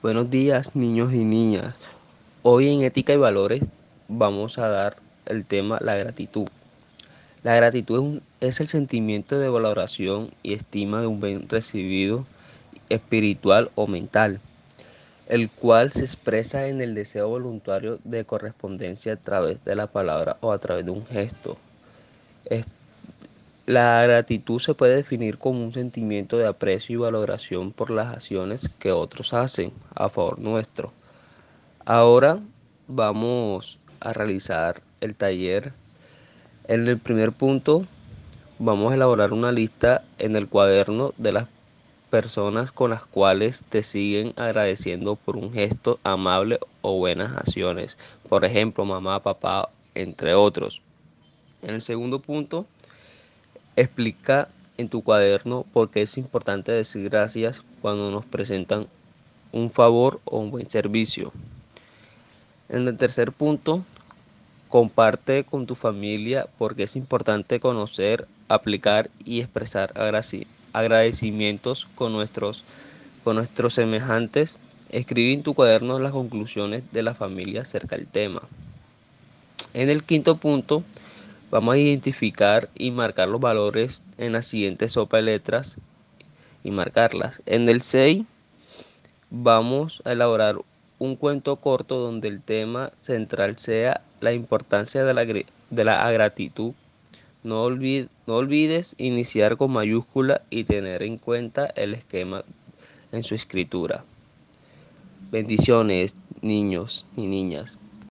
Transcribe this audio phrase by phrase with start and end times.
[0.00, 1.74] Buenos días niños y niñas.
[2.42, 3.64] Hoy en Ética y Valores
[4.06, 6.46] vamos a dar el tema la gratitud.
[7.42, 12.26] La gratitud es, el sentimiento de valoración y estima de un bien recibido
[12.90, 14.38] espiritual o mental,
[15.26, 20.36] el cual se expresa en el deseo voluntario de correspondencia a través de la palabra
[20.42, 21.56] o a través de un gesto.
[22.44, 22.68] Es-
[23.68, 28.70] la gratitud se puede definir como un sentimiento de aprecio y valoración por las acciones
[28.78, 30.90] que otros hacen a favor nuestro.
[31.84, 32.38] Ahora
[32.86, 35.74] vamos a realizar el taller.
[36.66, 37.84] En el primer punto
[38.58, 41.46] vamos a elaborar una lista en el cuaderno de las
[42.08, 47.98] personas con las cuales te siguen agradeciendo por un gesto amable o buenas acciones.
[48.30, 50.80] Por ejemplo, mamá, papá, entre otros.
[51.60, 52.64] En el segundo punto,
[53.80, 58.86] explica en tu cuaderno por qué es importante decir gracias cuando nos presentan
[59.52, 61.32] un favor o un buen servicio.
[62.68, 63.84] En el tercer punto,
[64.68, 69.94] comparte con tu familia porque es importante conocer, aplicar y expresar
[70.72, 72.64] agradecimientos con nuestros,
[73.24, 74.58] con nuestros semejantes.
[74.90, 78.42] Escribe en tu cuaderno las conclusiones de la familia acerca del tema.
[79.72, 80.82] En el quinto punto,
[81.50, 85.78] vamos a identificar y marcar los valores en la siguiente sopa de letras
[86.64, 87.42] y marcarlas.
[87.46, 88.24] En el 6
[89.30, 90.56] vamos a elaborar
[90.98, 96.72] un cuento corto donde el tema central sea la importancia de la, de la gratitud.
[97.44, 102.44] No, no olvides iniciar con mayúscula y tener en cuenta el esquema
[103.12, 104.04] en su escritura.
[105.30, 107.78] Bendiciones, niños y niñas.